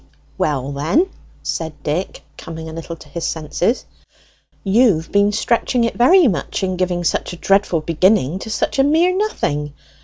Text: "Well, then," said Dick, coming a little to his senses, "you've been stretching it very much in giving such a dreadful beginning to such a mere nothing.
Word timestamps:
"Well, 0.35 0.71
then," 0.71 1.05
said 1.43 1.73
Dick, 1.83 2.23
coming 2.35 2.67
a 2.67 2.73
little 2.73 2.95
to 2.95 3.07
his 3.09 3.23
senses, 3.23 3.85
"you've 4.63 5.11
been 5.11 5.31
stretching 5.31 5.83
it 5.83 5.93
very 5.95 6.27
much 6.27 6.63
in 6.63 6.75
giving 6.75 7.03
such 7.03 7.33
a 7.33 7.37
dreadful 7.37 7.81
beginning 7.81 8.39
to 8.39 8.49
such 8.49 8.79
a 8.79 8.83
mere 8.83 9.15
nothing. 9.15 9.73